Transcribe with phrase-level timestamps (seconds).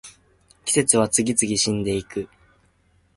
[0.65, 2.27] 季節は次々死んでいく